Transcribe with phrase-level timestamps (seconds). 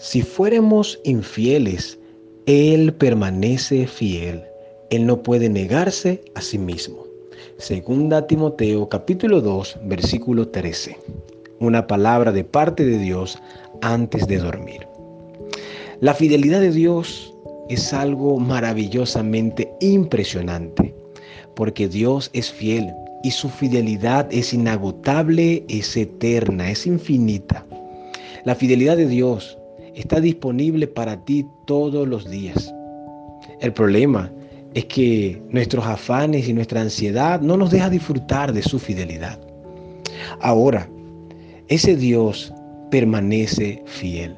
[0.00, 1.98] Si fuéramos infieles,
[2.46, 4.44] Él permanece fiel.
[4.90, 7.04] Él no puede negarse a sí mismo.
[7.56, 10.96] Segunda Timoteo capítulo 2 versículo 13.
[11.58, 13.40] Una palabra de parte de Dios
[13.82, 14.86] antes de dormir.
[16.00, 17.34] La fidelidad de Dios
[17.68, 20.94] es algo maravillosamente impresionante,
[21.56, 22.86] porque Dios es fiel
[23.24, 27.66] y su fidelidad es inagotable, es eterna, es infinita.
[28.44, 29.58] La fidelidad de Dios
[29.94, 32.74] está disponible para ti todos los días.
[33.60, 34.30] El problema
[34.74, 39.38] es que nuestros afanes y nuestra ansiedad no nos deja disfrutar de su fidelidad.
[40.40, 40.88] Ahora,
[41.68, 42.52] ese Dios
[42.90, 44.36] permanece fiel.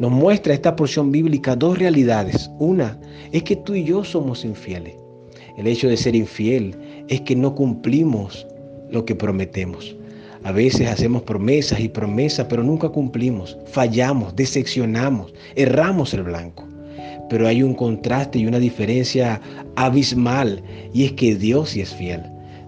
[0.00, 2.50] Nos muestra esta porción bíblica dos realidades.
[2.58, 2.98] Una
[3.30, 4.94] es que tú y yo somos infieles.
[5.56, 6.74] El hecho de ser infiel
[7.08, 8.46] es que no cumplimos
[8.90, 9.96] lo que prometemos.
[10.44, 13.56] A veces hacemos promesas y promesas, pero nunca cumplimos.
[13.66, 16.66] Fallamos, decepcionamos, erramos el blanco.
[17.30, 19.40] Pero hay un contraste y una diferencia
[19.76, 22.22] abismal y es que Dios sí es fiel.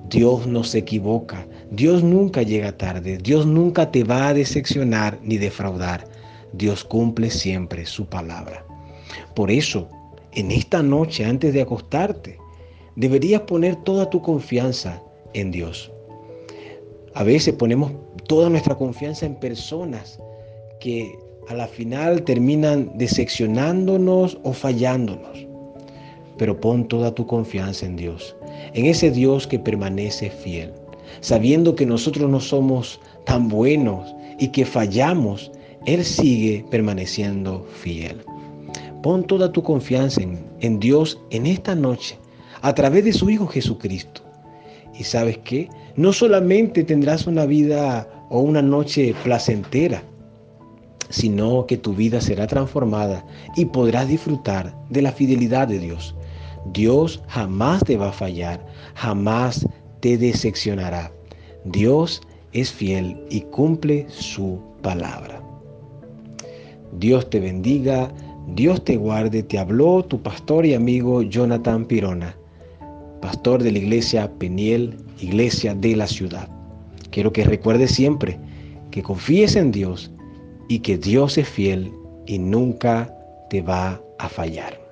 [0.08, 1.46] Dios no se equivoca.
[1.72, 3.18] Dios nunca llega tarde.
[3.18, 6.06] Dios nunca te va a decepcionar ni defraudar.
[6.52, 8.64] Dios cumple siempre su palabra.
[9.34, 9.88] Por eso,
[10.32, 12.38] en esta noche, antes de acostarte,
[12.94, 15.02] deberías poner toda tu confianza
[15.32, 15.90] en Dios.
[17.14, 17.92] A veces ponemos
[18.26, 20.18] toda nuestra confianza en personas
[20.80, 21.16] que
[21.48, 25.46] a la final terminan decepcionándonos o fallándonos.
[26.38, 28.34] Pero pon toda tu confianza en Dios,
[28.72, 30.72] en ese Dios que permanece fiel,
[31.20, 35.52] sabiendo que nosotros no somos tan buenos y que fallamos,
[35.86, 38.24] Él sigue permaneciendo fiel.
[39.04, 40.22] Pon toda tu confianza
[40.60, 42.18] en, Dios en esta noche
[42.62, 44.22] a través de su Hijo Jesucristo.
[44.98, 45.68] Y sabes qué?
[45.96, 50.02] No solamente tendrás una vida o una noche placentera,
[51.08, 53.24] sino que tu vida será transformada
[53.54, 56.16] y podrás disfrutar de la fidelidad de Dios.
[56.72, 59.64] Dios jamás te va a fallar, jamás
[60.00, 61.12] te decepcionará.
[61.64, 65.40] Dios es fiel y cumple su palabra.
[66.98, 68.12] Dios te bendiga,
[68.48, 72.36] Dios te guarde, te habló tu pastor y amigo Jonathan Pirona
[73.24, 76.46] pastor de la iglesia Peniel, iglesia de la ciudad.
[77.10, 78.38] Quiero que recuerdes siempre
[78.90, 80.10] que confíes en Dios
[80.68, 81.90] y que Dios es fiel
[82.26, 83.10] y nunca
[83.48, 84.83] te va a fallar.